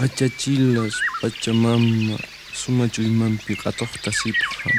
Achachilas, 0.00 0.94
Pachamama, 1.22 2.18
Sumachuymanpi 2.52 3.54
qhatuqtasiphan. 3.54 4.72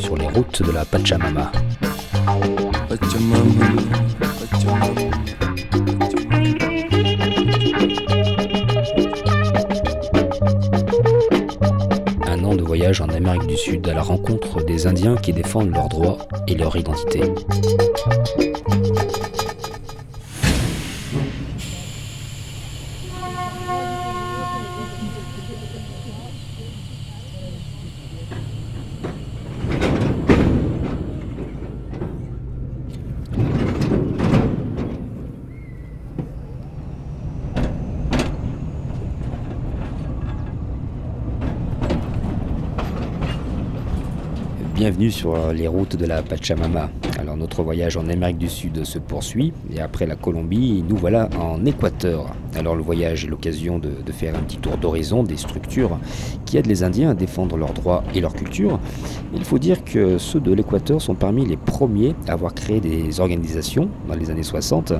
Sur 0.00 0.16
les 0.16 0.26
routes 0.28 0.62
de 0.62 0.72
la. 0.72 0.84
Pachamama, 0.86 1.52
en 13.00 13.08
Amérique 13.08 13.46
du 13.46 13.56
Sud 13.56 13.88
à 13.88 13.94
la 13.94 14.02
rencontre 14.02 14.62
des 14.64 14.86
Indiens 14.86 15.16
qui 15.16 15.32
défendent 15.32 15.70
leurs 15.70 15.88
droits 15.88 16.18
et 16.46 16.54
leur 16.54 16.76
identité. 16.76 17.22
Bienvenue 44.82 45.12
sur 45.12 45.52
les 45.52 45.68
routes 45.68 45.94
de 45.94 46.06
la 46.06 46.22
Pachamama. 46.22 46.90
Alors 47.22 47.36
notre 47.36 47.62
voyage 47.62 47.96
en 47.96 48.08
Amérique 48.08 48.38
du 48.38 48.48
Sud 48.48 48.84
se 48.84 48.98
poursuit 48.98 49.52
et 49.72 49.80
après 49.80 50.06
la 50.06 50.16
Colombie, 50.16 50.82
nous 50.88 50.96
voilà 50.96 51.30
en 51.40 51.64
Équateur. 51.64 52.34
Alors 52.56 52.74
le 52.74 52.82
voyage 52.82 53.24
est 53.24 53.28
l'occasion 53.28 53.78
de, 53.78 53.92
faire 54.10 54.34
un 54.36 54.40
petit 54.40 54.56
tour 54.56 54.76
d'horizon 54.76 55.22
des 55.22 55.36
structures 55.36 56.00
qui 56.44 56.58
aident 56.58 56.66
les 56.66 56.82
Indiens 56.82 57.10
à 57.10 57.14
défendre 57.14 57.56
leurs 57.56 57.74
droits 57.74 58.02
et 58.12 58.20
leur 58.20 58.34
culture. 58.34 58.80
Il 59.36 59.44
faut 59.44 59.60
dire 59.60 59.84
que 59.84 60.18
ceux 60.18 60.40
de 60.40 60.52
l'Équateur 60.52 61.00
sont 61.00 61.14
parmi 61.14 61.46
les 61.46 61.56
premiers 61.56 62.16
à 62.26 62.32
avoir 62.32 62.54
créé 62.54 62.80
des 62.80 63.20
organisations 63.20 63.88
dans 64.08 64.16
les 64.16 64.28
années 64.28 64.42
60 64.42 64.92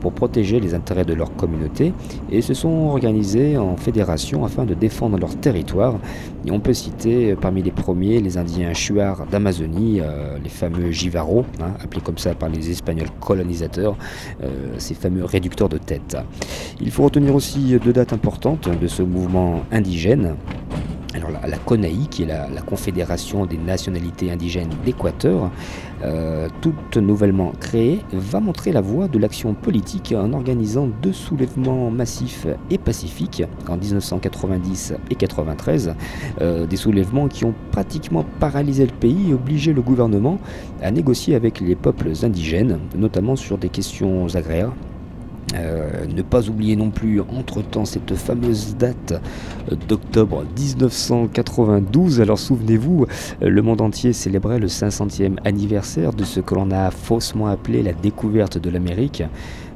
pour 0.00 0.12
protéger 0.12 0.60
les 0.60 0.74
intérêts 0.74 1.04
de 1.04 1.14
leur 1.14 1.34
communauté 1.36 1.92
et 2.30 2.40
se 2.40 2.54
sont 2.54 2.88
organisés 2.88 3.58
en 3.58 3.76
fédération 3.76 4.44
afin 4.44 4.64
de 4.64 4.74
défendre 4.74 5.18
leur 5.18 5.36
territoire. 5.36 5.98
Et 6.46 6.50
on 6.50 6.60
peut 6.60 6.74
citer 6.74 7.32
euh, 7.32 7.36
parmi 7.36 7.62
les 7.62 7.70
premiers 7.70 8.20
les 8.20 8.38
Indiens 8.38 8.72
Chuar 8.72 9.26
d'Amazonie, 9.26 10.00
euh, 10.00 10.38
les 10.42 10.48
fameux 10.48 10.90
Jivaro, 10.90 11.44
hein, 11.60 11.65
appelés 11.82 12.00
comme 12.00 12.18
ça 12.18 12.34
par 12.34 12.48
les 12.48 12.70
Espagnols 12.70 13.10
colonisateurs, 13.20 13.96
euh, 14.42 14.74
ces 14.78 14.94
fameux 14.94 15.24
réducteurs 15.24 15.68
de 15.68 15.78
tête. 15.78 16.16
Il 16.80 16.90
faut 16.90 17.04
retenir 17.04 17.34
aussi 17.34 17.78
deux 17.82 17.92
dates 17.92 18.12
importantes 18.12 18.68
de 18.68 18.86
ce 18.86 19.02
mouvement 19.02 19.62
indigène. 19.70 20.36
Alors 21.16 21.30
la, 21.30 21.56
CONAI, 21.56 22.08
qui 22.10 22.24
est 22.24 22.26
la, 22.26 22.46
la 22.48 22.60
Confédération 22.60 23.46
des 23.46 23.56
nationalités 23.56 24.30
indigènes 24.30 24.70
d'Équateur, 24.84 25.50
euh, 26.04 26.48
toute 26.60 26.98
nouvellement 26.98 27.52
créée, 27.58 28.00
va 28.12 28.38
montrer 28.38 28.70
la 28.70 28.82
voie 28.82 29.08
de 29.08 29.18
l'action 29.18 29.54
politique 29.54 30.14
en 30.16 30.34
organisant 30.34 30.88
deux 31.02 31.14
soulèvements 31.14 31.90
massifs 31.90 32.46
et 32.70 32.76
pacifiques 32.76 33.42
en 33.66 33.78
1990 33.78 34.92
et 35.10 35.14
93, 35.14 35.94
euh, 36.42 36.66
des 36.66 36.76
soulèvements 36.76 37.28
qui 37.28 37.46
ont 37.46 37.54
pratiquement 37.72 38.24
paralysé 38.38 38.84
le 38.84 38.92
pays 38.92 39.30
et 39.30 39.34
obligé 39.34 39.72
le 39.72 39.80
gouvernement 39.80 40.38
à 40.82 40.90
négocier 40.90 41.34
avec 41.34 41.60
les 41.60 41.76
peuples 41.76 42.12
indigènes, 42.22 42.78
notamment 42.94 43.36
sur 43.36 43.56
des 43.56 43.70
questions 43.70 44.34
agraires 44.34 44.72
euh, 45.54 46.06
ne 46.06 46.22
pas 46.22 46.48
oublier 46.48 46.74
non 46.74 46.90
plus 46.90 47.20
entre-temps 47.20 47.84
cette 47.84 48.14
fameuse 48.16 48.74
date 48.76 49.14
euh, 49.70 49.76
d'octobre 49.88 50.44
1992. 50.58 52.20
Alors 52.20 52.38
souvenez-vous, 52.38 53.06
euh, 53.42 53.48
le 53.48 53.62
monde 53.62 53.80
entier 53.80 54.12
célébrait 54.12 54.58
le 54.58 54.66
500e 54.66 55.36
anniversaire 55.44 56.12
de 56.12 56.24
ce 56.24 56.40
que 56.40 56.54
l'on 56.56 56.72
a 56.72 56.90
faussement 56.90 57.46
appelé 57.46 57.84
la 57.84 57.92
découverte 57.92 58.58
de 58.58 58.70
l'Amérique, 58.70 59.22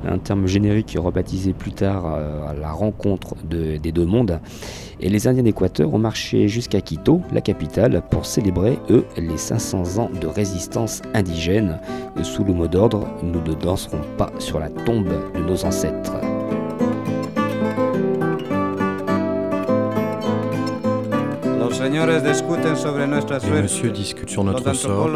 un 0.06 0.18
terme 0.18 0.46
générique 0.46 0.96
rebaptisé 0.98 1.52
plus 1.52 1.72
tard 1.72 2.04
euh, 2.06 2.52
la 2.60 2.70
rencontre 2.72 3.34
de- 3.48 3.76
des 3.76 3.92
deux 3.92 4.06
mondes. 4.06 4.40
Et 5.00 5.08
les 5.08 5.26
Indiens 5.28 5.42
d'Équateur 5.42 5.92
ont 5.94 5.98
marché 5.98 6.48
jusqu'à 6.48 6.80
Quito, 6.80 7.22
la 7.32 7.40
capitale, 7.40 8.02
pour 8.10 8.26
célébrer, 8.26 8.78
eux, 8.90 9.04
les 9.16 9.36
500 9.38 9.98
ans 9.98 10.10
de 10.20 10.26
résistance 10.26 11.00
indigène. 11.14 11.78
Sous 12.22 12.44
le 12.44 12.52
mot 12.52 12.68
d'ordre, 12.68 13.06
nous 13.22 13.40
ne 13.40 13.54
danserons 13.54 14.00
pas 14.18 14.30
sur 14.38 14.58
la 14.60 14.68
tombe 14.68 15.08
de 15.34 15.40
nos 15.40 15.64
ancêtres. 15.64 16.12
Les 21.82 23.62
messieurs 23.62 23.90
discutent 23.90 24.28
sur 24.28 24.44
notre 24.44 24.72
sort. 24.74 25.08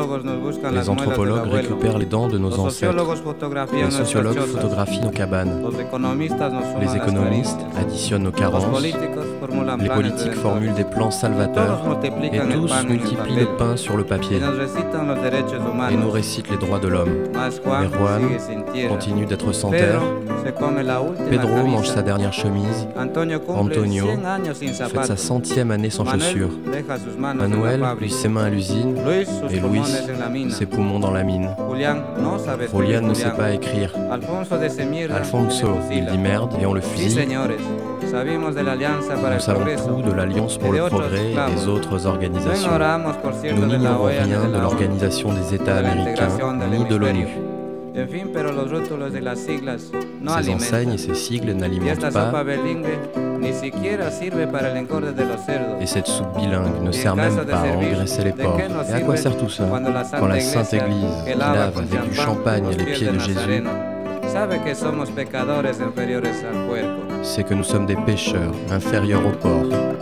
Les 0.72 0.88
anthropologues 0.88 1.50
récupèrent 1.50 1.98
les 1.98 2.06
dents 2.06 2.28
de 2.28 2.38
nos 2.38 2.58
ancêtres. 2.58 2.94
Les 3.75 3.91
sociologues 3.91 4.38
photographient 4.38 5.02
nos 5.02 5.10
cabanes. 5.10 5.62
Les 6.80 6.97
économistes 6.97 7.60
additionnent 7.76 8.22
nos 8.22 8.32
carences. 8.32 8.82
Les 8.82 9.88
politiques 9.88 10.34
formulent 10.34 10.75
des 10.75 10.84
plans 10.84 11.10
salvateurs. 11.10 11.82
Et 12.22 12.38
tous 12.38 12.72
multiplient 12.88 13.36
le 13.36 13.56
pain 13.56 13.76
sur 13.76 13.96
le 13.96 14.04
papier 14.04 14.38
et 14.38 15.96
nous 15.96 16.10
récitent 16.10 16.50
les 16.50 16.56
droits 16.56 16.78
de 16.78 16.88
l'homme. 16.88 17.10
Mais 17.34 17.88
Juan. 17.88 18.88
Continue 18.88 19.26
d'être 19.26 19.52
sans 19.52 19.70
terre. 19.70 20.00
Pedro 21.31 21.66
mange 21.66 21.88
sa 21.88 22.02
dernière 22.02 22.32
chemise. 22.32 22.86
Antonio 22.96 23.38
cumple 23.38 23.58
Antonio 23.58 24.06
100 24.06 24.25
años 24.25 24.54
sin 24.54 24.88
Fête 24.88 25.04
sa 25.04 25.16
centième 25.16 25.70
année 25.70 25.91
sans 25.91 26.04
chaussures. 26.04 26.53
Manuel 27.19 27.82
lui 28.00 28.10
ses 28.10 28.28
mains 28.28 28.44
à 28.44 28.50
l'usine 28.50 28.97
et 29.50 29.60
Luis 29.60 30.50
ses 30.50 30.66
poumons 30.66 30.98
dans 30.98 31.10
la 31.10 31.22
mine. 31.22 31.50
Julian 32.75 33.00
ne 33.03 33.15
sait 33.15 33.31
pas 33.37 33.53
écrire. 33.53 33.94
Alfonso 35.14 35.69
il 35.93 36.06
dit 36.06 36.19
merde 36.19 36.54
et 36.60 36.66
on 36.66 36.75
le 36.75 36.81
fusille. 36.81 37.26
Nous 38.04 39.41
savons 39.41 39.64
tout 39.87 40.03
de 40.03 40.12
l'Alliance 40.12 40.59
pour 40.59 40.72
le 40.72 40.88
progrès 40.88 41.32
et 41.32 41.54
des 41.54 41.69
autres 41.69 42.06
organisations. 42.06 42.70
Nous 43.56 43.66
n'ignorons 43.66 44.04
rien 44.04 44.48
de 44.48 44.59
l'Organisation 44.59 45.32
des 45.32 45.54
États 45.54 45.76
américains 45.76 46.28
ni 46.70 46.84
de 46.84 46.97
l'ONU. 46.97 47.28
Hemisferio. 47.94 48.03
En 48.03 48.09
fin, 48.09 48.31
pero 48.32 48.53
los 48.53 48.71
rótulos 48.71 49.12
de 49.12 49.21
las 49.21 49.38
siglas 49.38 49.91
no 50.21 50.37
Ces 50.37 50.49
enseignes 50.49 50.94
et 50.94 50.99
ces 50.99 51.15
sigles 51.15 51.55
n'alimentent 51.56 52.12
pas 52.12 52.44
bilingüe 52.44 52.99
ni 53.41 53.53
siquiera 53.53 54.10
sirve 54.10 54.47
para 54.47 54.71
el 54.72 54.78
engorde 54.78 55.12
de 55.12 55.25
los 55.25 55.41
cerdos. 55.44 55.81
et 55.81 55.87
cette 55.87 56.06
soupe 56.06 56.34
bilingue 56.37 56.82
ne 56.82 56.93
sert 56.93 57.15
même 57.15 57.37
pas 57.44 57.59
à 57.59 57.77
engraisser 57.77 58.25
les 58.25 58.32
¿de 58.32 58.43
porcs. 58.43 58.60
Et 58.88 58.93
à 58.93 59.00
quoi 59.00 59.16
sert 59.16 59.37
tout 59.37 59.50
ça 59.50 59.65
Quand 60.19 60.27
la 60.27 60.41
Sainte 60.41 60.72
Église, 60.72 61.25
qui 61.27 61.38
lave 61.38 61.77
avec 61.77 62.09
du 62.09 62.15
champagne 62.15 62.65
les 62.77 62.84
pieds 62.84 63.09
de 63.09 63.19
Jésus, 63.19 63.62
c'est 67.22 67.44
que 67.44 67.55
nous 67.55 67.65
sommes 67.65 67.87
des 67.87 67.97
pécheurs, 67.97 68.55
inférieurs 68.71 69.26
au 69.26 69.31
porc. 69.31 69.94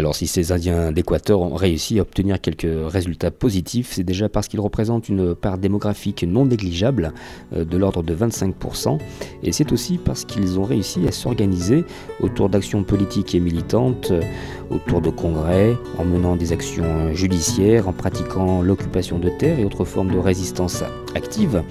Alors 0.00 0.16
si 0.16 0.26
ces 0.26 0.50
Indiens 0.50 0.92
d'Équateur 0.92 1.42
ont 1.42 1.54
réussi 1.54 1.98
à 1.98 2.02
obtenir 2.02 2.40
quelques 2.40 2.90
résultats 2.90 3.30
positifs, 3.30 3.90
c'est 3.92 4.02
déjà 4.02 4.30
parce 4.30 4.48
qu'ils 4.48 4.58
représentent 4.58 5.10
une 5.10 5.34
part 5.34 5.58
démographique 5.58 6.24
non 6.26 6.46
négligeable, 6.46 7.12
euh, 7.52 7.66
de 7.66 7.76
l'ordre 7.76 8.02
de 8.02 8.14
25%, 8.14 8.96
et 9.42 9.52
c'est 9.52 9.72
aussi 9.72 9.98
parce 9.98 10.24
qu'ils 10.24 10.58
ont 10.58 10.64
réussi 10.64 11.06
à 11.06 11.12
s'organiser 11.12 11.84
autour 12.22 12.48
d'actions 12.48 12.82
politiques 12.82 13.34
et 13.34 13.40
militantes, 13.40 14.10
euh, 14.10 14.22
autour 14.70 15.02
de 15.02 15.10
congrès, 15.10 15.76
en 15.98 16.06
menant 16.06 16.34
des 16.34 16.54
actions 16.54 17.12
judiciaires, 17.12 17.86
en 17.86 17.92
pratiquant 17.92 18.62
l'occupation 18.62 19.18
de 19.18 19.28
terres 19.28 19.58
et 19.58 19.66
autres 19.66 19.84
formes 19.84 20.12
de 20.12 20.18
résistance 20.18 20.82
active. 21.14 21.62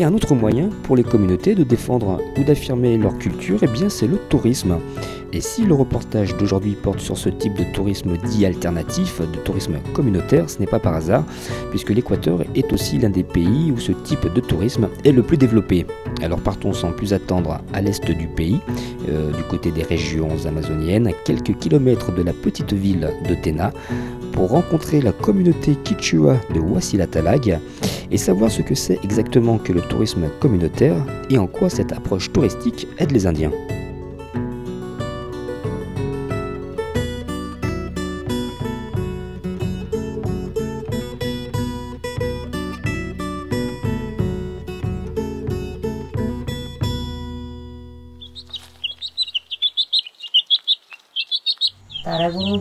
Et 0.00 0.04
un 0.04 0.14
autre 0.14 0.34
moyen 0.34 0.70
pour 0.84 0.96
les 0.96 1.02
communautés 1.02 1.54
de 1.54 1.62
défendre 1.62 2.22
ou 2.38 2.42
d'affirmer 2.42 2.96
leur 2.96 3.18
culture, 3.18 3.58
eh 3.62 3.88
c'est 3.90 4.06
le 4.06 4.16
tourisme. 4.16 4.78
Et 5.34 5.42
si 5.42 5.66
le 5.66 5.74
reportage 5.74 6.34
d'aujourd'hui 6.38 6.72
porte 6.72 7.00
sur 7.00 7.18
ce 7.18 7.28
type 7.28 7.52
de 7.52 7.64
tourisme 7.74 8.16
dit 8.16 8.46
alternatif, 8.46 9.20
de 9.20 9.36
tourisme 9.44 9.74
communautaire, 9.92 10.48
ce 10.48 10.58
n'est 10.58 10.66
pas 10.66 10.78
par 10.78 10.94
hasard, 10.94 11.24
puisque 11.68 11.90
l'Équateur 11.90 12.40
est 12.54 12.72
aussi 12.72 12.96
l'un 12.96 13.10
des 13.10 13.22
pays 13.22 13.70
où 13.70 13.78
ce 13.78 13.92
type 13.92 14.26
de 14.32 14.40
tourisme 14.40 14.88
est 15.04 15.12
le 15.12 15.22
plus 15.22 15.36
développé. 15.36 15.84
Alors 16.22 16.40
partons 16.40 16.72
sans 16.72 16.92
plus 16.92 17.12
attendre 17.12 17.60
à 17.74 17.82
l'est 17.82 18.10
du 18.10 18.26
pays, 18.26 18.58
euh, 19.10 19.30
du 19.32 19.42
côté 19.44 19.70
des 19.70 19.82
régions 19.82 20.30
amazoniennes, 20.46 21.08
à 21.08 21.12
quelques 21.12 21.58
kilomètres 21.58 22.10
de 22.10 22.22
la 22.22 22.32
petite 22.32 22.72
ville 22.72 23.10
de 23.28 23.34
Tena, 23.34 23.70
pour 24.32 24.50
rencontrer 24.50 25.00
la 25.00 25.12
communauté 25.12 25.76
Quichua 25.84 26.36
de 26.54 26.60
Wasilatalag 26.60 27.58
et 28.10 28.16
savoir 28.16 28.50
ce 28.50 28.62
que 28.62 28.74
c'est 28.74 28.98
exactement 29.04 29.58
que 29.58 29.72
le 29.72 29.80
tourisme 29.80 30.28
communautaire 30.40 30.96
et 31.28 31.38
en 31.38 31.46
quoi 31.46 31.70
cette 31.70 31.92
approche 31.92 32.32
touristique 32.32 32.86
aide 32.98 33.12
les 33.12 33.26
Indiens. 33.26 33.52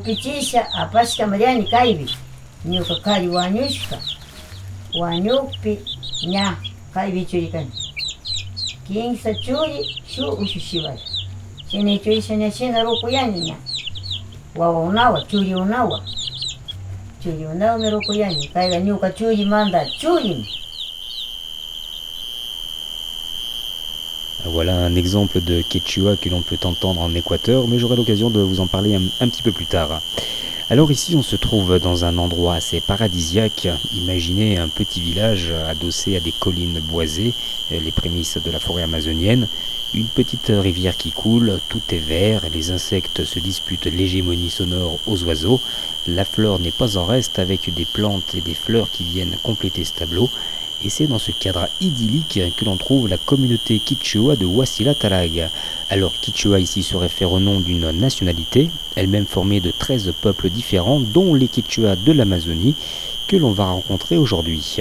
Купитися, 0.09 0.65
а 0.73 0.85
паска 0.85 1.27
мряни 1.27 1.63
кайви. 1.63 2.07
Нюка 2.65 2.95
кари 2.95 3.29
ванючка. 3.29 3.97
Ванюк 4.95 5.51
пи 5.63 5.77
ня 6.23 6.57
кайви 6.93 7.25
чурикан. 7.25 7.71
Кинса 8.87 9.35
чури 9.35 9.85
шу 10.15 10.31
ушушивай. 10.31 10.97
Сене 11.71 11.99
чуриса 11.99 12.35
ня 12.35 12.51
сена 12.51 12.83
руку 12.83 13.07
яниня. 13.07 13.55
Вава 14.55 14.79
унава, 14.79 15.25
чури 15.31 15.55
унава. 15.55 16.03
Чури 17.23 17.45
унава 17.45 17.77
ми 17.77 17.89
руку 17.89 18.13
яни. 18.13 18.49
Кайга 18.53 18.79
нюка 18.79 19.11
чури 19.11 19.45
манда 19.45 19.85
чури. 20.01 20.45
Voilà 24.45 24.73
un 24.77 24.95
exemple 24.95 25.41
de 25.41 25.61
quechua 25.61 26.15
que 26.15 26.29
l'on 26.29 26.41
peut 26.41 26.59
entendre 26.63 27.01
en 27.01 27.13
Équateur, 27.13 27.67
mais 27.67 27.77
j'aurai 27.77 27.97
l'occasion 27.97 28.29
de 28.29 28.39
vous 28.39 28.61
en 28.61 28.67
parler 28.67 28.95
un, 28.95 29.27
petit 29.27 29.41
peu 29.41 29.51
plus 29.51 29.65
tard. 29.65 30.01
Alors 30.69 30.91
ici, 30.91 31.15
on 31.15 31.23
se 31.23 31.35
trouve 31.35 31.79
dans 31.79 32.05
un 32.05 32.17
endroit 32.17 32.55
assez 32.55 32.79
paradisiaque. 32.79 33.67
Imaginez 33.93 34.57
un 34.57 34.69
petit 34.69 35.01
village 35.01 35.51
adossé 35.67 36.15
à 36.15 36.19
des 36.19 36.31
collines 36.31 36.79
boisées, 36.79 37.33
les 37.69 37.91
prémices 37.91 38.37
de 38.43 38.49
la 38.49 38.59
forêt 38.59 38.83
amazonienne, 38.83 39.47
une 39.93 40.05
petite 40.05 40.51
rivière 40.55 40.95
qui 40.95 41.11
coule, 41.11 41.59
tout 41.67 41.81
est 41.89 41.97
vert, 41.97 42.43
les 42.53 42.71
insectes 42.71 43.25
se 43.25 43.39
disputent 43.39 43.87
l'hégémonie 43.87 44.51
sonore 44.51 44.99
aux 45.07 45.23
oiseaux, 45.23 45.59
la 46.07 46.23
flore 46.23 46.59
n'est 46.59 46.71
pas 46.71 46.97
en 46.97 47.05
reste 47.05 47.39
avec 47.39 47.73
des 47.73 47.85
plantes 47.85 48.35
et 48.35 48.41
des 48.41 48.53
fleurs 48.53 48.91
qui 48.91 49.03
viennent 49.03 49.35
compléter 49.43 49.83
ce 49.83 49.93
tableau. 49.93 50.29
Et 50.81 50.89
c'est 50.89 51.07
dans 51.07 51.19
ce 51.19 51.31
cadre 51.31 51.67
idyllique 51.81 52.39
que 52.55 52.63
l'on 52.63 52.77
trouve 52.77 53.09
la 53.09 53.17
communauté 53.17 53.79
Quichua 53.79 54.37
de 54.37 54.45
Wasila 54.45 54.95
Talag. 54.95 55.49
Alors 55.89 56.13
Quichua 56.21 56.59
ici 56.59 56.83
se 56.83 56.95
réfère 56.95 57.33
au 57.33 57.39
nom 57.39 57.59
d'une 57.59 57.91
nationalité, 57.91 58.69
elle-même 58.95 59.25
formée 59.25 59.59
de 59.59 59.71
13 59.77 60.13
peuples 60.21 60.49
différents, 60.49 61.01
dont 61.01 61.33
les 61.33 61.49
Quichua 61.49 61.97
de 61.97 62.13
l'Amazonie, 62.13 62.75
que 63.27 63.35
l'on 63.35 63.51
va 63.51 63.65
rencontrer 63.65 64.17
aujourd'hui. 64.17 64.77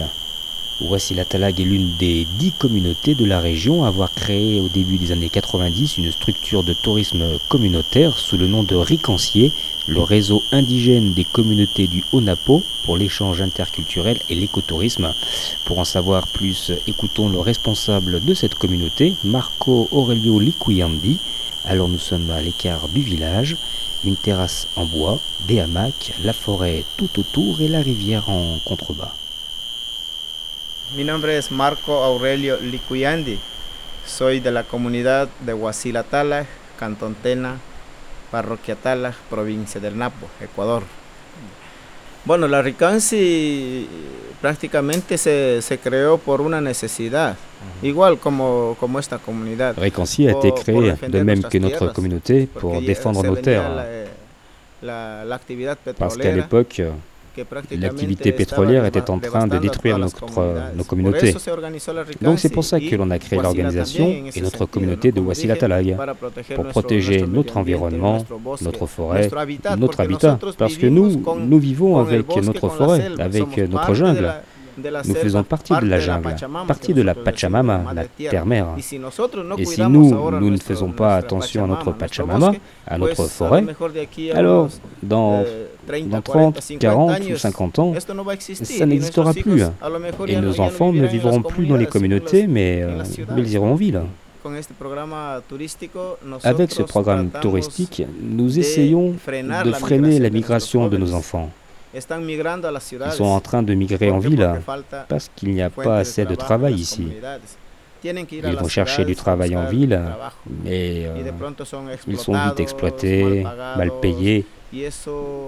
Wasila 0.81 1.25
Talag 1.25 1.61
est 1.61 1.65
l'une 1.65 1.97
des 1.99 2.25
dix 2.39 2.53
communautés 2.53 3.17
de 3.17 3.25
la 3.25 3.41
région 3.41 3.83
à 3.83 3.89
avoir 3.89 4.13
créé 4.15 4.61
au 4.61 4.69
début 4.69 4.97
des 4.97 5.11
années 5.11 5.29
90 5.29 5.99
une 5.99 6.13
structure 6.13 6.63
de 6.63 6.73
tourisme 6.73 7.25
communautaire 7.49 8.17
sous 8.17 8.37
le 8.37 8.47
nom 8.47 8.63
de 8.63 8.77
Ricancier, 8.77 9.51
le 9.89 10.01
réseau 10.03 10.45
indigène 10.53 11.15
des 11.15 11.25
communautés 11.25 11.89
du 11.89 12.05
Haut-Napo 12.13 12.63
pour 12.85 12.97
l'échange 12.97 13.43
interculturel 13.43 14.21
et 14.29 14.37
l'écotourisme. 14.37 15.15
Pour 15.65 15.81
en 15.81 15.85
savoir 15.85 16.29
plus, 16.29 16.71
écoutons 16.87 17.29
le 17.29 17.41
responsable 17.41 18.25
de 18.25 18.33
cette 18.35 18.55
communauté, 18.55 19.15
Marco 19.25 19.89
Aurelio 19.91 20.39
Liquiandi. 20.39 21.19
Alors 21.65 21.89
nous 21.89 21.99
sommes 21.99 22.31
à 22.31 22.41
l'écart 22.41 22.87
du 22.87 23.01
village, 23.01 23.57
une 24.05 24.17
terrasse 24.17 24.69
en 24.77 24.85
bois, 24.85 25.19
des 25.49 25.59
hamacs, 25.59 26.13
la 26.23 26.33
forêt 26.33 26.85
tout 26.97 27.19
autour 27.19 27.63
et 27.63 27.69
la 27.69 27.81
rivière 27.81 28.31
en 28.31 28.61
contrebas. 28.65 29.13
Mi 30.97 31.05
nombre 31.05 31.37
es 31.37 31.53
Marco 31.53 32.03
Aurelio 32.03 32.57
Liquiandi. 32.61 33.39
Soy 34.07 34.41
de 34.41 34.51
la 34.51 34.65
comunidad 34.65 35.29
de 35.41 35.53
Huasila 35.53 36.03
Tala, 36.03 36.47
Cantón 36.79 37.15
Tena, 37.15 37.59
Parroquia 38.31 38.75
Tala, 38.75 39.15
provincia 39.29 39.83
del 39.83 39.99
Napo, 39.99 40.29
Ecuador. 40.41 40.85
Bueno, 42.25 42.49
la 42.49 42.63
Ricansi 42.63 43.87
prácticamente 44.41 45.19
se, 45.19 45.61
se, 45.61 45.79
creó 45.79 46.17
por 46.17 46.41
una 46.41 46.63
necesidad, 46.63 47.33
uh 47.33 47.85
-huh. 47.85 47.89
igual 47.89 48.19
como, 48.19 48.75
como 48.81 48.99
esta 48.99 49.19
comunidad. 49.19 49.77
Ricansi 49.77 50.27
a 50.29 50.33
été 50.33 50.53
créé 50.55 50.97
de 51.07 51.23
même 51.23 51.43
que 51.43 51.61
notre 51.61 51.93
communauté 51.93 52.47
pour 52.47 52.81
défendre 52.81 53.29
nos 53.29 53.43
terres. 53.43 54.09
La, 54.81 55.25
la, 55.25 55.25
la 55.25 55.39
Parce 55.99 56.17
qu'à 56.17 56.33
l'époque, 56.33 56.83
l'activité 57.79 58.33
pétrolière 58.33 58.85
était 58.85 59.11
en 59.11 59.19
train 59.19 59.47
de 59.47 59.59
détruire 59.59 59.99
notre, 59.99 60.27
nos 60.75 60.85
communautés. 60.85 61.35
Donc 62.21 62.39
c'est 62.39 62.49
pour 62.53 62.65
ça 62.65 62.81
que 62.81 62.97
l'on 62.97 63.11
a 63.11 63.19
créé 63.19 63.41
l'organisation 63.41 64.07
et 64.35 64.41
notre 64.41 64.67
communauté 64.67 65.13
de 65.13 65.21
Wasila 65.21 65.57
Talag, 65.57 65.97
pour 66.55 66.67
protéger 66.67 67.23
notre 67.23 67.57
environnement, 67.57 68.25
notre 68.61 68.87
forêt, 68.87 69.29
notre 69.77 70.01
habitat. 70.01 70.39
Parce 70.57 70.77
que 70.77 70.87
nous, 70.87 71.23
nous 71.39 71.59
vivons 71.59 71.99
avec 71.99 72.35
notre 72.37 72.69
forêt, 72.69 73.09
avec 73.19 73.59
notre 73.59 73.95
jungle. 73.95 74.33
Nous 75.05 75.15
faisons 75.15 75.43
partie 75.43 75.75
de 75.75 75.87
la 75.87 75.99
jungle, 75.99 76.37
partie 76.67 76.95
de 76.95 77.03
la 77.03 77.15
Pachamama, 77.15 77.93
la 77.95 78.05
terre-mère. 78.05 78.69
Et 78.77 78.83
si 78.83 78.99
nous, 79.83 80.31
nous 80.31 80.51
ne 80.51 80.57
faisons 80.57 80.93
pas 80.93 81.17
attention 81.17 81.65
à 81.65 81.67
notre 81.67 81.93
Pachamama, 81.93 82.53
à 82.87 82.99
notre 82.99 83.25
forêt, 83.27 83.65
alors 84.35 84.69
dans, 85.03 85.45
dans 86.07 86.23
30, 86.23 86.79
40 86.79 87.21
ou 87.31 87.37
50 87.37 87.79
ans, 87.79 87.95
ça 88.53 88.87
n'existera 88.87 89.33
plus. 89.35 89.63
Et 90.27 90.37
nos 90.37 90.61
enfants 90.61 90.93
ne 90.93 91.07
vivront 91.07 91.43
plus 91.43 91.67
dans 91.67 91.77
les 91.77 91.87
communautés, 91.87 92.47
mais, 92.47 92.83
euh, 92.83 93.03
ils 93.37 93.53
iront 93.53 93.73
en 93.73 93.75
ville. 93.75 94.01
Avec 96.45 96.73
ce 96.73 96.83
programme 96.83 97.31
touristique, 97.41 98.03
nous 98.23 98.59
essayons 98.59 99.15
de 99.65 99.73
freiner 99.73 100.19
la 100.19 100.31
migration 100.31 100.89
de 100.89 100.97
nos 100.97 101.13
enfants. 101.15 101.51
Ils 101.95 103.13
sont 103.13 103.25
en 103.25 103.41
train 103.41 103.63
de 103.63 103.75
migrer 103.75 104.11
en 104.11 104.19
ville 104.19 104.49
parce 105.09 105.31
qu'il 105.35 105.51
n'y 105.51 105.63
a 105.63 105.71
pas 105.71 105.99
assez 105.99 106.25
de 106.25 106.35
travail 106.35 106.75
ici. 106.75 107.09
Ils 108.05 108.57
vont 108.57 108.69
chercher 108.69 109.05
du 109.05 109.17
travail 109.17 109.57
en 109.57 109.65
ville, 109.67 110.01
mais 110.65 111.07
euh, 111.07 111.33
ils 112.07 112.19
sont 112.19 112.33
vite 112.33 112.61
exploités, 112.61 113.45
mal 113.77 113.91
payés. 114.01 114.47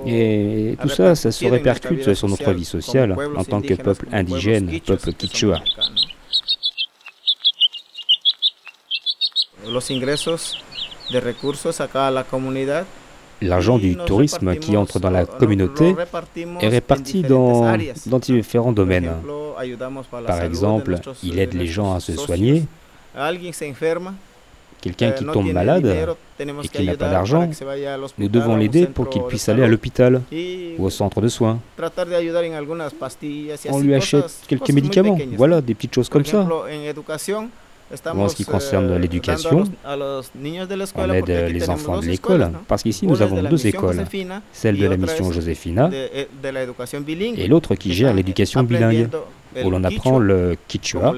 Et 0.06 0.76
tout 0.81 0.88
ça, 0.88 1.14
ça 1.14 1.31
se 1.31 1.44
répercute 1.46 2.14
sur 2.14 2.28
notre 2.28 2.52
vie 2.52 2.64
sociale 2.64 3.14
en 3.37 3.44
tant 3.44 3.61
que 3.61 3.75
peuple 3.75 4.06
indigène, 4.12 4.81
peuple 4.81 5.12
quichua. 5.12 5.61
L'argent 13.43 13.79
du 13.79 13.96
tourisme 13.96 14.56
qui 14.56 14.77
entre 14.77 15.00
dans 15.00 15.10
la 15.10 15.24
communauté 15.24 15.94
est 16.60 16.69
réparti 16.69 17.22
dans, 17.22 17.77
dans 18.06 18.19
différents 18.19 18.72
domaines. 18.72 19.10
Par 20.27 20.43
exemple, 20.43 20.96
il 21.22 21.39
aide 21.39 21.55
les 21.55 21.67
gens 21.67 21.94
à 21.94 22.00
se 22.00 22.12
soigner. 22.17 22.65
Quelqu'un 24.81 25.13
qui 25.13 25.25
tombe 25.25 25.53
malade 25.53 25.87
et 26.39 26.69
qui 26.69 26.84
n'a 26.87 26.96
pas 26.96 27.08
d'argent, 27.10 27.49
nous 28.19 28.29
devons 28.29 28.56
l'aider 28.56 28.87
pour 28.87 29.08
qu'il 29.08 29.22
puisse 29.22 29.49
aller 29.49 29.63
à 29.63 29.69
l'hôpital 29.69 30.22
ou 30.79 30.84
au 30.84 30.91
centre 30.91 31.20
de 31.20 31.29
soins. 31.29 31.58
On 33.69 33.81
lui 33.81 33.94
achète 33.94 34.31
quelques 34.49 34.70
médicaments, 34.70 35.19
voilà, 35.37 35.60
des 35.60 35.75
petites 35.75 35.94
choses 35.94 36.08
comme 36.08 36.25
ça. 36.25 36.46
En 38.15 38.29
ce 38.29 38.37
qui 38.37 38.44
concerne 38.44 38.96
l'éducation, 38.99 39.65
on 39.84 41.10
aide 41.10 41.29
les 41.29 41.69
enfants 41.69 41.99
de 41.99 42.06
l'école, 42.06 42.53
parce 42.69 42.84
qu'ici 42.84 43.05
nous 43.05 43.20
avons 43.20 43.43
deux 43.43 43.67
écoles, 43.67 44.05
celle 44.53 44.79
de 44.79 44.87
la 44.87 44.96
mission 44.96 45.32
Josefina 45.32 45.91
et 45.93 47.49
l'autre 47.49 47.75
qui 47.75 47.93
gère 47.93 48.15
l'éducation 48.15 48.63
bilingue, 48.63 49.08
où 49.64 49.70
l'on 49.70 49.84
apprend 49.84 50.19
le 50.19 50.56
quichua, 50.69 51.12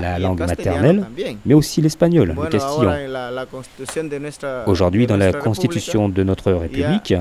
la 0.00 0.18
langue 0.18 0.40
maternelle, 0.40 1.06
mais 1.44 1.54
aussi 1.54 1.80
l'espagnol, 1.80 2.34
le 2.40 2.48
castillan. 2.48 2.94
Aujourd'hui, 4.66 5.06
dans 5.06 5.16
la 5.16 5.32
constitution 5.32 6.08
de 6.08 6.22
notre 6.22 6.52
République, 6.52 7.14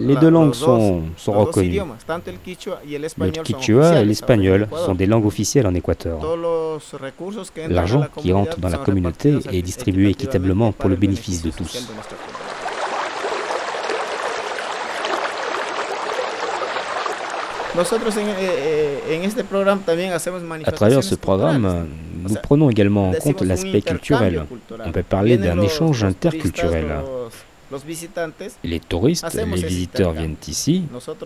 les 0.00 0.16
deux 0.16 0.28
langues 0.28 0.54
sont, 0.54 1.02
sont 1.16 1.32
reconnues. 1.32 1.80
Le 3.16 3.42
quichua 3.42 4.00
et 4.00 4.04
l'espagnol 4.04 4.68
sont 4.84 4.94
des 4.94 5.06
langues 5.06 5.26
officielles 5.26 5.66
en 5.66 5.74
Équateur. 5.74 6.18
L'argent 7.68 8.04
qui 8.16 8.32
entre 8.32 8.58
dans 8.60 8.68
la 8.68 8.78
communauté 8.78 9.38
est 9.50 9.62
distribué 9.62 10.10
équitablement 10.10 10.72
pour 10.72 10.90
le 10.90 10.96
bénéfice 10.96 11.42
de 11.42 11.50
tous. 11.50 11.88
À 20.64 20.72
travers 20.72 21.02
ce 21.02 21.14
programme, 21.16 21.86
nous 22.28 22.34
prenons 22.42 22.70
également 22.70 23.10
en 23.10 23.12
compte 23.14 23.42
l'aspect 23.42 23.82
culturel. 23.82 24.44
On 24.84 24.92
peut 24.92 25.02
parler 25.02 25.36
d'un 25.36 25.60
échange 25.60 26.04
interculturel. 26.04 26.86
Les 28.62 28.80
touristes, 28.80 29.34
les 29.34 29.44
visiteurs 29.62 30.12
viennent 30.12 30.36
ici. 30.46 30.84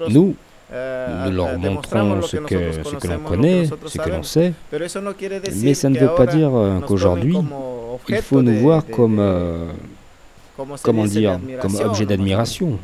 Nous, 0.09 0.35
nous 0.73 1.31
leur 1.33 1.59
montrons 1.59 2.23
ce 2.23 2.37
que, 2.39 2.73
ce 2.85 2.97
que 2.97 3.09
l'on 3.09 3.19
connaît, 3.21 3.67
ce 3.87 3.99
que 3.99 4.09
l'on 4.11 4.23
sait. 4.23 4.53
Mais 5.63 5.75
ça 5.75 5.89
ne 5.91 5.99
veut 5.99 6.15
pas 6.15 6.27
dire 6.27 6.51
qu'aujourd'hui, 6.87 7.37
il 8.09 8.17
faut 8.23 8.43
nous 8.43 8.55
voir 8.59 8.87
comme, 8.87 9.19
euh, 9.19 9.67
comment 10.83 11.05
dire, 11.05 11.39
comme 11.61 11.75
objet 11.85 12.07
d'admiration. 12.07 12.79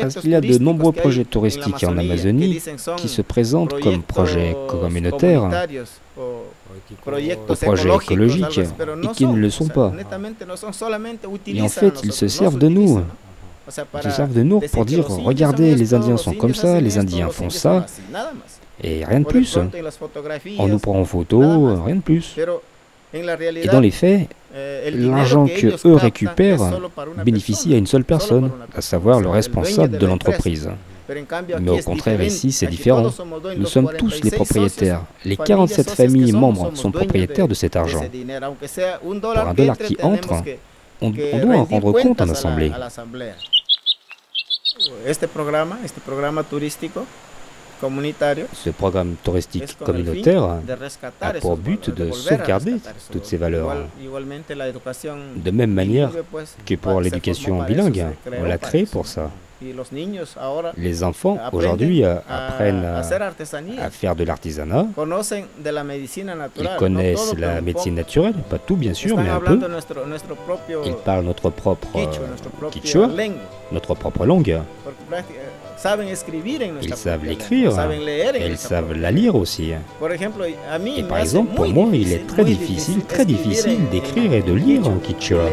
Parce 0.00 0.20
qu'il 0.20 0.30
y 0.30 0.34
a 0.34 0.40
de 0.40 0.58
nombreux 0.58 0.92
projets 0.92 1.24
touristiques 1.24 1.84
en 1.84 1.96
Amazonie 1.96 2.60
qui 2.96 3.08
se 3.08 3.22
présentent 3.22 3.80
comme 3.80 4.02
projets 4.02 4.56
communautaires 4.68 5.48
proyectos 7.00 7.54
projets 7.54 7.94
écologiques, 7.94 8.60
y 9.02 9.08
qui 9.08 9.26
ne 9.26 9.36
le 9.36 9.50
sont 9.50 9.68
pas. 9.68 9.92
Et 11.46 11.60
en 11.60 11.68
fait, 11.68 12.02
ils 12.04 12.12
se 12.12 12.28
servent 12.28 12.58
de 12.58 12.68
nous. 12.68 13.00
Ils 13.68 14.02
se 14.02 14.10
servent 14.10 14.34
de 14.34 14.42
nous 14.42 14.60
pour 14.60 14.84
dire 14.84 15.06
regardez, 15.08 15.74
les 15.74 15.94
Indiens 15.94 16.16
sont 16.16 16.34
comme 16.34 16.54
ça, 16.54 16.80
les 16.80 16.98
Indiens 16.98 17.30
font 17.30 17.50
ça, 17.50 17.86
et 18.82 19.04
rien 19.04 19.20
de 19.20 19.24
plus. 19.24 19.58
fotografías, 19.98 20.56
On 20.58 20.66
nous 20.66 20.78
prend 20.78 20.98
en 20.98 21.04
photo, 21.04 21.40
rien 21.84 21.96
de 21.96 22.00
plus. 22.00 22.36
Et 23.14 23.66
dans 23.68 23.80
les 23.80 23.90
faits, 23.90 24.28
eh, 24.56 24.90
l'argent 24.90 25.46
que 25.46 25.88
eux 25.88 25.94
récupèrent 25.94 26.60
bénéficie 27.24 27.74
à 27.74 27.76
une 27.78 27.86
seule 27.86 28.04
personne, 28.04 28.50
à 28.74 28.80
savoir 28.80 29.20
le 29.20 29.28
responsable 29.28 29.98
de 29.98 30.06
l'entreprise. 30.06 30.68
Mais 31.60 31.70
au 31.70 31.78
contraire, 31.82 32.22
ici, 32.22 32.50
c'est 32.50 32.66
différent. 32.66 33.10
Nous 33.56 33.66
sommes 33.66 33.90
tous 33.98 34.08
les 34.08 34.30
46 34.30 34.30
propriétaires. 34.30 35.02
Les 35.24 35.36
familias 35.36 35.44
47 35.46 35.76
socias 35.90 36.04
que 36.04 36.10
familles 36.10 36.32
membres 36.32 36.70
sont 36.74 36.90
propriétaires 36.90 37.46
de- 37.46 37.54
cet 37.54 37.76
argent. 37.76 38.02
Pour 39.20 39.38
un 39.38 39.54
dollar 39.54 39.76
qui 39.78 39.96
entre, 40.02 40.42
On, 41.02 41.10
doit 41.10 41.56
en 41.56 41.64
rendre 41.64 41.92
compte 42.00 42.20
en 42.22 42.28
assemblée. 42.30 42.70
a 42.74 42.78
la 42.78 42.86
asamblea. 42.86 43.34
Este 45.06 45.28
programa, 45.28 45.78
este 45.84 46.00
programa 46.00 46.42
turístico 46.42 47.04
comunitario, 47.04 47.23
Ce 48.52 48.70
programme 48.70 49.14
touristique 49.22 49.76
communautaire 49.78 50.42
a 51.20 51.32
pour 51.40 51.56
but 51.56 51.90
de 51.90 52.10
sauvegarder 52.12 52.76
toutes 53.10 53.24
ces 53.26 53.36
valeurs. 53.36 53.72
De 55.36 55.50
même 55.50 55.72
manière 55.72 56.10
que 56.66 56.74
pour 56.76 57.00
l'éducation 57.00 57.62
bilingue, 57.62 58.06
on 58.40 58.44
l'a 58.44 58.58
créé 58.58 58.86
pour 58.86 59.06
ça. 59.06 59.30
Les 60.76 61.04
enfants, 61.04 61.38
aujourd'hui, 61.52 62.04
euh, 62.04 62.16
apprennent 62.28 62.84
à, 62.84 63.02
faire 63.90 64.16
de 64.16 64.24
l'artisanat. 64.24 64.86
Ils 66.58 66.70
connaissent 66.78 67.34
la 67.38 67.60
médecine 67.60 67.94
naturelle, 67.94 68.34
pas 68.50 68.58
tout 68.58 68.76
bien 68.76 68.94
sûr, 68.94 69.16
mais 69.16 69.28
un 69.28 69.40
peu. 69.40 69.58
Ils 70.84 70.94
parlent 70.94 71.24
notre 71.24 71.50
propre, 71.50 71.88
quichua, 72.70 73.08
euh, 73.08 73.28
notre 73.72 73.94
propre 73.94 74.26
langue. 74.26 74.60
Porque 75.14 75.34
prácti- 75.34 75.80
saben 75.82 76.08
escribir 76.08 76.62
en 76.62 76.72
nuestra 76.74 76.94
Ils 76.94 76.96
savent 76.96 77.24
l'écrire, 77.24 77.70
et 78.34 78.46
ils 78.46 78.58
savent 78.58 78.92
la 78.94 79.10
lire 79.10 79.34
aussi. 79.34 79.72
Por 79.98 80.12
ejemplo, 80.12 80.44
a 80.70 80.78
mí 80.78 80.94
Et 80.98 81.02
par 81.04 81.18
exemple, 81.18 81.54
pour 81.54 81.66
moi, 81.68 81.88
il 81.92 82.12
est 82.12 82.26
très 82.26 82.44
difficile, 82.44 83.04
très 83.04 83.24
difficile 83.24 83.88
d'écrire 83.90 84.32
et 84.32 84.42
de 84.42 84.52
lire 84.52 84.88
en 84.88 84.96
quichua, 84.98 85.44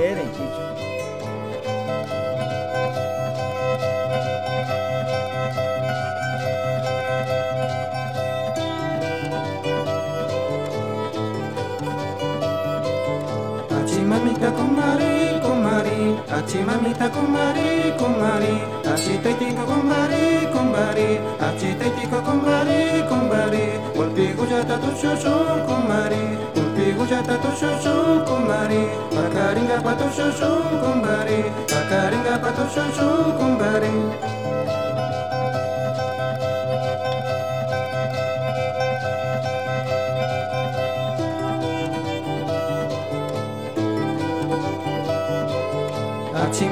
أتيتك 18.92 19.40
كمبري 19.70 20.28
كمبري 20.54 21.20
أتيتك 21.42 22.12
كمبري 22.28 23.02
كمبري 23.10 23.68
والبي 23.96 24.34
غجاتا 24.40 24.78
تشوشون 24.84 25.58
كمبري 25.68 26.26
والبي 26.56 26.88
غجاتا 27.00 27.36
تشوشون 27.44 28.26
كمبري 28.28 28.84
أكارينغا 29.18 29.78
باتوشوشون 29.86 30.64
كمبري 30.84 31.42
أكارينغا 31.80 32.36
باتوشوشون 32.44 33.32
كمبري 33.40 33.98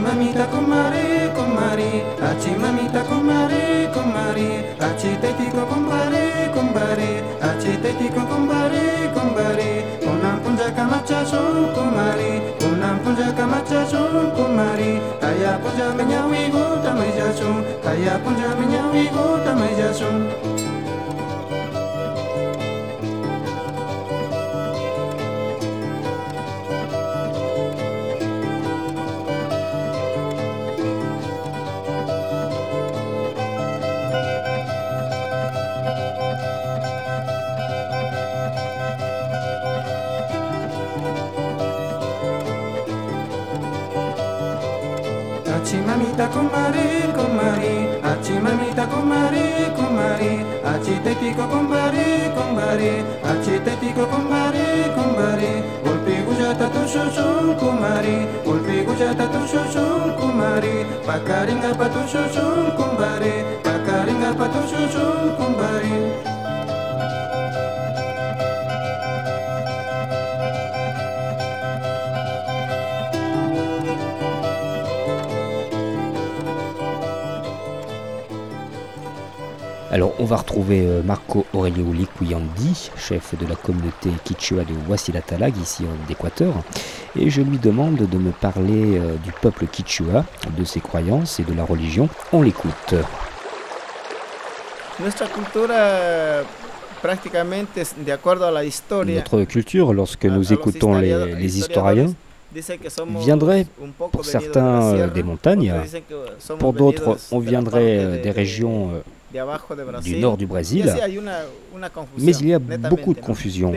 mamita 0.10 0.48
con 0.48 0.64
mare 0.66 1.32
comare 1.36 2.02
comari 2.02 2.04
aci 2.20 2.56
mamita 2.56 3.02
con 3.04 3.22
mare 3.26 3.90
comare 3.94 3.94
comari 3.94 4.64
aci 4.90 5.20
te 5.20 5.36
dico 5.38 5.64
compare 5.66 6.50
compare 6.52 7.24
aci 7.40 7.80
te 7.80 7.96
dico 7.96 8.26
con 8.26 8.48
compare 9.14 9.86
onam 10.08 10.40
punja 10.42 10.72
kamacha 10.72 11.24
con 11.76 11.90
mari. 11.94 12.42
Onam 12.66 12.98
punja 13.04 13.32
kamacha 13.38 13.86
con 14.36 14.56
mari. 14.56 15.00
Taya 15.22 15.60
punja 15.62 15.94
menyawi 15.98 16.50
go 16.52 16.82
tamaja 16.84 17.32
son. 17.38 17.64
Taya 17.84 18.18
punja 18.24 18.50
menyawi 18.58 19.10
go 19.14 19.38
tamaja 19.46 19.94
son. 19.94 20.59
mamita 46.20 46.36
kumari 46.36 46.88
kumari 47.16 47.76
aci 48.04 48.34
mamita 48.44 48.86
kumari 48.92 49.72
kumari 49.72 50.44
aci 50.68 51.00
tetiko 51.00 51.48
kumari 51.48 52.28
kumari 52.36 52.92
aci 53.24 53.56
tetiko 53.64 54.04
kumari 54.12 54.68
kumari 54.96 55.64
ulpi 55.88 56.16
gujata 56.28 56.68
tususun 56.76 57.56
kumari 57.56 58.28
ulpi 58.44 58.84
gujata 58.84 59.32
tususun 59.32 60.12
kumari 60.20 60.84
pakaringa 61.08 61.72
patususun 61.80 62.76
kumari 62.76 63.36
pakaringa 63.64 64.36
patususun 64.36 65.40
kumari 65.40 65.96
Alors, 79.92 80.14
on 80.20 80.26
va 80.26 80.36
retrouver 80.36 80.86
euh, 80.86 81.02
Marco 81.02 81.48
Aurelio 81.52 81.92
Liquiandi, 81.92 82.92
chef 82.96 83.36
de 83.36 83.48
la 83.48 83.56
communauté 83.56 84.12
Quichua 84.24 84.64
de 84.64 84.74
Wasilatalag, 84.88 85.58
ici 85.58 85.84
en 85.84 86.12
Équateur, 86.12 86.54
et 87.20 87.32
je 87.32 87.42
lui 87.42 87.58
demande 87.58 87.96
de 87.96 88.18
me 88.20 88.30
parler 88.30 89.00
euh, 89.00 89.16
du 89.24 89.32
peuple 89.32 89.66
Quichua, 89.66 90.26
de 90.56 90.64
ses 90.64 90.80
croyances 90.80 91.40
et 91.40 91.44
de 91.44 91.54
la 91.56 91.64
religion. 91.64 92.08
On 92.32 92.44
l'écoute. 92.44 92.94
Notre 99.16 99.44
culture, 99.46 99.94
lorsque 99.94 100.26
nous 100.26 100.54
écoutons 100.54 101.00
les, 101.00 101.58
historiens, 101.58 102.14
viendrait 103.18 103.66
pour 104.12 104.24
certains 104.24 104.84
euh, 104.84 105.08
des 105.08 105.24
montagnes, 105.24 105.74
pour 106.60 106.74
d'autres, 106.74 107.18
on 107.32 107.40
viendrait 107.40 108.20
des 108.22 108.30
régions 108.30 108.92
du 110.02 110.18
nord 110.20 110.38
du 110.38 110.46
Brésil, 110.48 110.86
mais 112.18 112.32
il 112.34 112.48
y 112.48 112.54
a 112.54 112.60
beaucoup 112.60 113.14
de 113.14 113.20
confusion. 113.22 113.72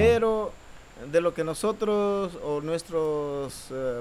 Nuestros 2.63 3.71
eh, 3.73 4.01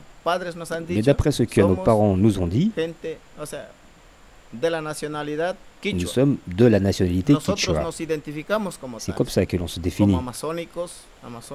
Mais 0.90 1.02
d'après 1.02 1.32
ce 1.32 1.44
que 1.44 1.62
nos 1.62 1.76
parents 1.76 2.16
nous 2.16 2.40
ont 2.40 2.48
dit, 2.48 2.72
nous 5.94 6.08
sommes 6.08 6.38
de 6.48 6.66
la 6.68 6.80
nationalité 6.80 7.34
Quichua. 7.36 7.90
C'est 9.00 9.16
comme 9.16 9.28
ça 9.30 9.46
que 9.46 9.58
l'on 9.58 9.68
se 9.68 9.80
définit, 9.80 10.18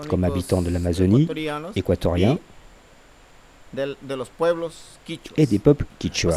comme 0.09 0.25
habitants 0.25 0.62
de 0.62 0.71
l'Amazonie, 0.71 1.29
équatoriens 1.76 2.38
de, 3.73 4.14
los 4.14 4.28
pueblos 4.37 4.73
et 5.37 5.46
des 5.46 5.58
peuples 5.58 5.85
Quichua. 5.99 6.35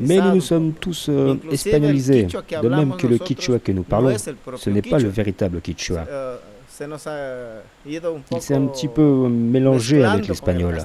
Mais 0.00 0.20
nous 0.20 0.40
sommes 0.40 0.72
tous 0.74 1.06
euh, 1.08 1.36
espagnolisés, 1.50 2.24
de 2.24 2.68
même 2.68 2.96
que 2.96 3.06
le 3.06 3.18
Quichua 3.18 3.58
que 3.58 3.72
nous 3.72 3.78
no 3.78 3.84
parlons, 3.84 4.16
ce 4.56 4.70
n'est 4.70 4.82
pas 4.82 4.98
le 4.98 5.08
véritable 5.08 5.60
Quichua. 5.60 6.04
Eh, 6.10 6.84
Il 8.32 8.40
s'est 8.40 8.54
un 8.54 8.66
petit 8.66 8.88
peu 8.88 9.28
mélangé 9.28 10.04
avec 10.04 10.28
l'espagnol. 10.28 10.78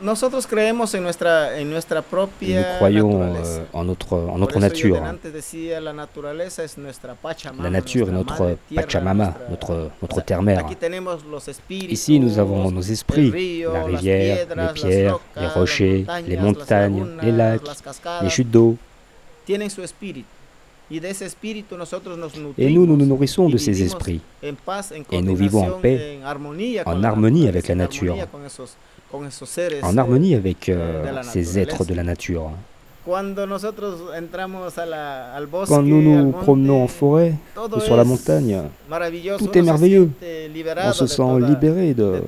Nosotros 0.00 0.46
creemos 0.46 0.94
en 0.94 1.02
nuestra, 1.04 1.58
en 1.58 1.70
nuestra 1.70 2.00
Nous 2.00 2.10
propia 2.10 2.76
croyons 2.76 3.18
naturaleza. 3.18 3.60
euh, 3.60 3.66
en 3.72 3.84
notre, 3.84 4.12
en 4.14 4.38
notre 4.38 4.60
nature. 4.60 5.00
decía, 5.32 5.80
la 5.80 5.94
naturaleza 5.94 6.64
es 6.64 6.76
nuestra 6.76 7.14
Pachamama, 7.14 7.62
La 7.62 7.70
nature 7.70 8.10
est 8.10 8.12
notre 8.12 8.42
madre 8.42 8.58
Pachamama, 8.74 9.34
notre, 9.48 9.90
notre 10.02 10.20
terre-mère. 10.20 10.66
Ici, 11.70 12.20
nous 12.20 12.38
avons 12.38 12.70
nos 12.70 12.82
esprits, 12.82 13.62
la 13.62 13.84
rivière, 13.84 14.46
piedras, 14.46 14.66
les 14.66 14.72
pierres, 14.74 15.12
rocas, 15.14 15.40
les 15.40 15.48
rochers, 15.48 16.06
les 16.26 16.36
montagnes, 16.36 17.06
les 17.22 17.32
lacs, 17.32 17.62
cascadas, 17.64 18.22
les 18.22 18.28
chutes 18.28 18.50
d'eau. 18.50 18.76
Et 22.58 22.70
nous, 22.70 22.86
nous 22.86 22.96
nous 22.96 23.06
nourrissons 23.06 23.48
de 23.48 23.56
ces 23.56 23.82
esprits. 23.82 24.20
Et 25.10 25.22
nous 25.22 25.34
vivons 25.34 25.66
en 25.66 25.78
paix, 25.80 26.18
en 26.84 27.02
harmonie 27.02 27.48
avec 27.48 27.68
la 27.68 27.74
nature. 27.74 28.14
En 29.12 29.22
eh, 29.94 29.98
harmonie 29.98 30.34
avec 30.34 30.68
euh, 30.68 31.22
ces 31.22 31.58
êtres 31.58 31.84
de 31.84 31.94
la 31.94 32.02
nature. 32.02 32.50
Quand 33.04 33.22
nous 35.82 36.02
nous 36.02 36.32
promenons 36.32 36.82
en 36.82 36.88
forêt 36.88 37.34
ou 37.56 37.80
sur 37.80 37.96
la 37.96 38.04
montagne, 38.04 38.62
tout 39.38 39.56
est 39.56 39.62
merveilleux. 39.62 40.10
on 40.84 40.92
se 40.92 41.06
sent 41.06 41.40
libéré 41.40 41.94
de 41.94 42.20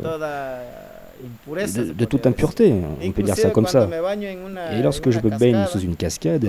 de, 1.48 2.04
toute 2.04 2.26
impureté, 2.26 2.72
on 3.02 3.10
peut 3.10 3.22
dire 3.22 3.36
ça 3.36 3.50
comme 3.50 3.66
ça. 3.66 3.88
Et 4.72 4.82
lorsque 4.82 5.10
je 5.10 5.18
me 5.18 5.36
baigne 5.36 5.66
sous 5.66 5.80
une 5.80 5.96
cascade, 5.96 6.48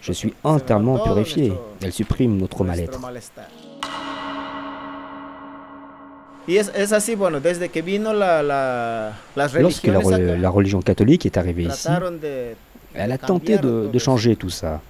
je 0.00 0.12
suis 0.12 0.34
entièrement 0.42 0.98
purifié. 0.98 1.52
Elle 1.82 1.92
supprime 1.92 2.36
notre 2.36 2.64
mal-être. 2.64 3.00
Malestar. 6.46 6.54
Y 6.54 6.56
es, 6.58 6.70
es 6.74 6.92
así, 6.92 7.14
bueno, 7.14 7.40
desde 7.40 7.68
que 7.68 7.82
vino 7.82 8.12
la, 8.12 8.42
la, 8.42 9.12
las 9.34 9.54
Lorsque 9.54 9.88
la, 9.88 10.00
re- 10.00 10.50
religion 10.50 10.80
catholique 10.82 11.26
est 11.26 11.36
arrivée 11.36 11.64
ici, 11.64 11.88
elle 12.94 13.12
a 13.12 13.18
tenté 13.18 13.58
de, 13.58 13.88
de 13.92 13.98
changer 13.98 14.36
tout 14.36 14.48
ça. 14.50 14.80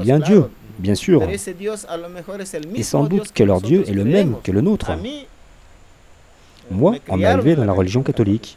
Il 0.00 0.06
y 0.06 0.12
a 0.12 0.14
un 0.14 0.18
Dieu, 0.20 0.50
bien 0.78 0.94
sûr, 0.94 1.22
et 1.22 2.82
sans 2.82 3.04
doute 3.04 3.32
que 3.32 3.42
leur 3.44 3.60
Dieu 3.60 3.84
est 3.86 3.92
le 3.92 4.04
même 4.04 4.36
que 4.42 4.52
le 4.52 4.60
nôtre. 4.60 4.96
Mí, 4.96 5.26
Moi, 6.70 6.96
on 7.08 7.16
m'a 7.16 7.32
élevé 7.32 7.54
dans 7.56 7.64
la 7.64 7.72
religion 7.72 8.02
catholique. 8.02 8.56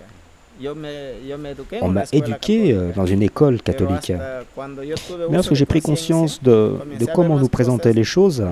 On 1.81 1.89
m'a 1.89 2.03
éduqué 2.11 2.73
euh, 2.73 2.91
dans 2.95 3.05
une 3.05 3.23
école 3.23 3.61
catholique. 3.61 4.11
Mais 4.11 5.35
lorsque 5.35 5.53
j'ai 5.53 5.65
pris 5.65 5.81
conscience 5.81 6.41
de, 6.41 6.73
de 6.99 7.05
comment 7.05 7.37
nous 7.37 7.49
présentaient 7.49 7.93
les 7.93 8.03
choses, 8.03 8.43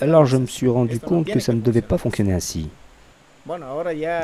alors 0.00 0.26
je 0.26 0.36
me 0.36 0.46
suis 0.46 0.68
rendu 0.68 0.98
compte 0.98 1.26
que 1.26 1.40
ça 1.40 1.52
ne 1.52 1.60
devait 1.60 1.82
pas 1.82 1.98
fonctionner 1.98 2.32
ainsi. 2.32 2.68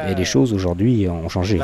Et 0.09 0.15
les 0.15 0.25
choses 0.25 0.53
aujourd'hui 0.53 1.09
ont 1.09 1.29
changé. 1.29 1.59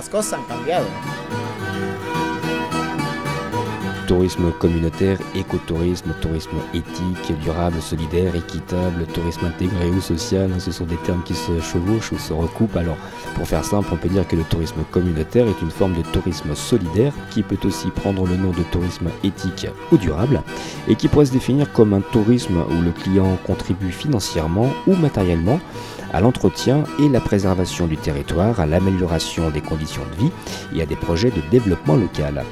Tourisme 4.12 4.52
communautaire, 4.58 5.18
écotourisme, 5.34 6.12
tourisme 6.20 6.58
éthique, 6.74 7.32
durable, 7.40 7.80
solidaire, 7.80 8.36
équitable, 8.36 9.06
tourisme 9.06 9.46
intégré 9.46 9.88
ou 9.88 10.02
social, 10.02 10.50
hein, 10.52 10.60
ce 10.60 10.70
sont 10.70 10.84
des 10.84 10.96
termes 10.96 11.22
qui 11.22 11.32
se 11.32 11.58
chevauchent 11.62 12.12
ou 12.12 12.18
se 12.18 12.34
recoupent. 12.34 12.76
Alors, 12.76 12.98
pour 13.34 13.48
faire 13.48 13.64
simple, 13.64 13.88
on 13.90 13.96
peut 13.96 14.10
dire 14.10 14.28
que 14.28 14.36
le 14.36 14.42
tourisme 14.42 14.82
communautaire 14.90 15.46
est 15.46 15.62
une 15.62 15.70
forme 15.70 15.94
de 15.94 16.02
tourisme 16.02 16.54
solidaire 16.54 17.14
qui 17.30 17.42
peut 17.42 17.66
aussi 17.66 17.88
prendre 17.88 18.26
le 18.26 18.36
nom 18.36 18.50
de 18.50 18.62
tourisme 18.70 19.08
éthique 19.24 19.66
ou 19.90 19.96
durable 19.96 20.42
et 20.88 20.94
qui 20.94 21.08
pourrait 21.08 21.24
se 21.24 21.32
définir 21.32 21.72
comme 21.72 21.94
un 21.94 22.02
tourisme 22.02 22.64
où 22.68 22.82
le 22.82 22.90
client 22.90 23.38
contribue 23.46 23.92
financièrement 23.92 24.68
ou 24.86 24.94
matériellement 24.94 25.58
à 26.12 26.20
l'entretien 26.20 26.84
et 27.00 27.08
la 27.08 27.20
préservation 27.20 27.86
du 27.86 27.96
territoire, 27.96 28.60
à 28.60 28.66
l'amélioration 28.66 29.50
des 29.50 29.62
conditions 29.62 30.02
de 30.12 30.24
vie 30.24 30.32
et 30.76 30.82
à 30.82 30.86
des 30.86 30.96
projets 30.96 31.30
de 31.30 31.40
développement 31.50 31.96
local. 31.96 32.44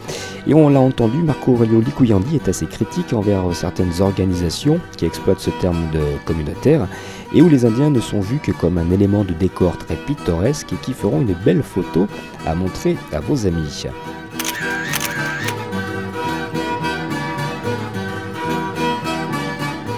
Et 0.46 0.54
on 0.54 0.70
l'a 0.70 0.80
entendu, 0.80 1.18
Marco 1.18 1.49
Aurelio 1.50 1.80
Likuyandi 1.80 2.36
est 2.36 2.48
assez 2.48 2.66
critique 2.66 3.12
envers 3.12 3.54
certaines 3.54 4.00
organisations 4.00 4.80
qui 4.96 5.04
exploitent 5.04 5.40
ce 5.40 5.50
terme 5.60 5.90
de 5.92 6.00
communautaire 6.24 6.86
et 7.34 7.42
où 7.42 7.48
les 7.48 7.64
Indiens 7.64 7.90
ne 7.90 8.00
sont 8.00 8.20
vus 8.20 8.38
que 8.38 8.52
comme 8.52 8.78
un 8.78 8.90
élément 8.90 9.24
de 9.24 9.32
décor 9.32 9.76
très 9.76 9.96
pittoresque 9.96 10.72
et 10.72 10.76
qui 10.76 10.92
feront 10.92 11.20
une 11.20 11.34
belle 11.44 11.62
photo 11.62 12.06
à 12.46 12.54
montrer 12.54 12.96
à 13.12 13.20
vos 13.20 13.46
amis. 13.46 13.86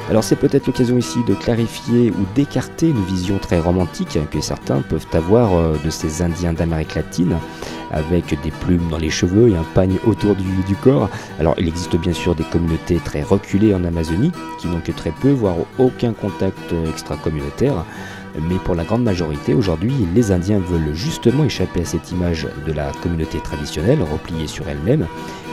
Alors 0.09 0.25
c'est 0.25 0.37
peut-être 0.37 0.67
l'occasion 0.67 0.99
ici 0.99 1.21
de 1.27 1.33
clarifier 1.33 2.11
ou 2.11 2.27
d'écarter 2.35 2.91
une 2.91 3.03
vision 3.05 3.39
très 3.39 3.61
romantique 3.61 4.19
que 4.31 4.41
certains 4.43 4.83
peuvent 4.83 5.07
avoir 5.13 5.55
euh, 5.55 5.77
de 5.83 5.89
ces 5.89 6.21
Indiens 6.21 6.53
d'Amérique 6.53 6.95
latine 6.95 7.39
avec 7.93 8.41
des 8.43 8.51
plumes 8.51 8.89
dans 8.91 8.99
les 8.99 9.11
cheveux 9.11 9.51
et 9.51 9.57
un 9.57 9.65
pagne 9.75 9.99
autour 10.07 10.35
du, 10.35 10.63
du 10.67 10.75
corps. 10.75 11.09
Alors 11.39 11.55
il 11.59 11.69
existe 11.69 11.97
bien 11.97 12.13
sûr 12.13 12.35
des 12.35 12.45
communautés 12.45 13.01
très 13.05 13.23
reculées 13.23 13.75
en 13.75 13.85
Amazonie 13.85 14.33
qui 14.59 14.67
n'ont 14.69 14.81
que 14.81 14.93
très 14.93 15.13
peu 15.13 15.31
voire 15.31 15.57
aucun 15.79 16.13
contact 16.13 16.75
extra-communautaire. 16.89 17.85
Mais 18.49 18.57
pour 18.57 18.75
la 18.75 18.85
grande 18.85 19.03
majorité, 19.03 19.53
aujourd'hui, 19.53 19.93
les 20.15 20.33
Indiens 20.33 20.59
veulent 20.59 20.95
justement 20.95 21.45
échapper 21.45 21.83
à 21.83 21.85
cette 21.85 22.13
image 22.13 22.49
de 22.67 22.73
la 22.73 22.91
communauté 23.03 23.39
traditionnelle, 23.39 23.99
repliée 24.03 24.47
sur 24.47 24.69
elle-même, 24.69 25.07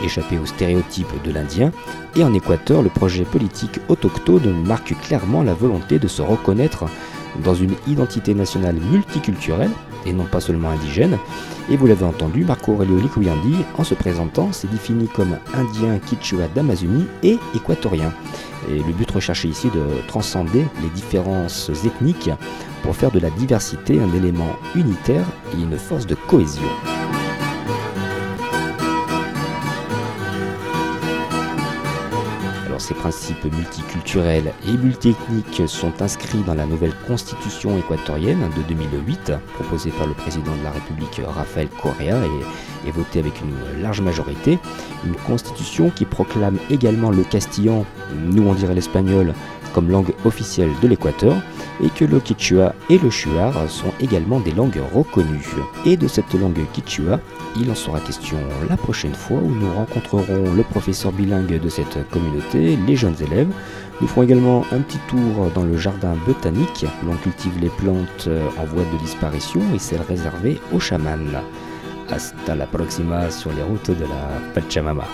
échapper 0.04 0.38
aux 0.38 0.46
stéréotypes 0.46 1.22
de 1.26 1.32
l'Indien. 1.32 1.72
Et 2.16 2.24
en 2.24 2.34
Équateur, 2.34 2.82
le 2.82 2.90
projet 2.90 3.26
politique 3.26 3.80
autochtone 3.90 4.64
marque 4.66 4.96
clairement 5.02 5.44
la 5.44 5.54
volonté 5.54 6.00
de 6.00 6.08
se 6.08 6.22
reconnaître 6.22 6.86
dans 7.44 7.54
une 7.54 7.76
identité 7.86 8.34
nationale 8.34 8.78
multiculturelle 8.92 9.72
et 10.06 10.14
non 10.14 10.26
pas 10.26 10.40
seulement 10.40 10.70
indigène. 10.70 11.18
Et 11.70 11.78
vous 11.78 11.86
l'avez 11.86 12.06
entendu, 12.06 12.44
Marco 12.44 12.74
Aurelio 12.74 12.98
Likuyandi, 12.98 13.56
en 13.78 13.84
se 13.84 13.94
présentant, 13.94 14.52
s'est 14.52 14.68
défini 14.68 15.08
comme 15.08 15.38
indien 15.54 16.00
Quichua 16.00 16.48
d'Amazonie 16.56 17.06
et 17.24 17.38
équatorien. 17.56 18.12
Et 18.70 18.78
le 18.78 18.94
but 18.94 19.10
recherché 19.12 19.48
ici 19.48 19.68
de 19.68 20.08
transcender 20.08 20.66
les 20.82 20.90
différences 20.90 21.72
ethniques 21.86 22.32
pour 22.84 22.96
faire 22.96 23.12
de 23.12 23.20
la 23.20 23.30
diversité 23.30 24.00
un 24.00 24.14
élément 24.16 24.56
unitaire 24.76 25.26
et 25.54 25.62
une 25.62 25.78
force 25.78 26.08
de 26.08 26.16
cohésion. 26.16 26.64
Ces 32.80 32.94
principes 32.94 33.44
multiculturels 33.44 34.54
et 34.68 34.72
multiethniques 34.72 35.64
sont 35.68 36.02
inscrits 36.02 36.44
dans 36.48 36.54
la 36.54 36.66
nouvelle 36.66 36.94
constitution 37.08 37.78
équatorienne 37.78 38.50
de 38.56 38.62
2008, 38.74 39.34
proposée 39.56 39.92
par 39.92 40.08
le 40.08 40.14
président 40.14 40.56
de 40.56 40.64
la 40.64 40.72
République 40.72 41.22
Rafael 41.28 41.68
Correa 41.68 42.18
et, 42.26 42.88
et 42.88 42.92
votée 42.92 43.20
avec 43.20 43.34
une 43.42 43.82
large 43.82 44.02
majorité. 44.02 44.60
Une 45.06 45.16
constitution 45.16 45.90
qui 45.90 46.06
proclame 46.06 46.58
également 46.70 47.12
le 47.12 47.24
castillan, 47.24 47.86
nous 48.16 48.44
on 48.48 48.54
dirait 48.54 48.76
l'espagnol, 48.76 49.34
comme 49.74 49.92
langue 49.92 50.14
officielle 50.24 50.72
de 50.82 50.88
l'Équateur 50.88 51.36
et 51.84 51.90
que 51.90 52.06
le 52.06 52.20
quichua 52.20 52.74
et 52.90 52.98
le 52.98 53.10
shuar 53.10 53.54
sont 53.70 53.94
également 54.00 54.40
des 54.40 54.52
langues 54.52 54.82
reconnues. 54.94 55.48
Et 55.86 55.98
de 55.98 56.08
cette 56.08 56.34
langue 56.34 56.66
quichua, 56.74 57.20
il 57.60 57.70
en 57.72 57.76
sera 57.76 58.00
question 58.00 58.38
la 58.70 58.78
prochaine 58.78 59.14
fois 59.14 59.40
où 59.40 59.50
nous 59.50 59.74
rencontrerons 59.74 60.54
le 60.54 60.64
professeur 60.64 61.12
bilingue 61.12 61.60
de 61.60 61.70
cette 61.70 62.10
communauté, 62.10 62.78
les 62.88 62.96
jeunes 62.96 63.16
élèves. 63.22 63.50
Nous 64.02 64.08
ferons 64.08 64.24
également 64.24 64.66
un 64.72 64.80
petit 64.80 65.00
tour 65.10 65.52
dans 65.54 65.64
le 65.64 65.78
jardin 65.78 66.16
botanique 66.26 66.86
où 67.04 67.08
l'on 67.08 67.16
cultive 67.18 67.60
les 67.60 67.70
plantes 67.70 68.30
en 68.58 68.66
voie 68.66 68.84
de 68.84 68.98
disparition 69.00 69.62
et 69.74 69.80
celles 69.80 70.02
réservées 70.08 70.60
aux 70.74 70.80
chamans. 70.80 71.18
Hasta 72.12 72.56
la 72.56 72.66
próxima 72.66 73.30
sur 73.30 73.52
les 73.52 73.62
routes 73.62 73.92
de 73.92 74.04
la 74.04 74.54
Pachamama. 74.54 75.06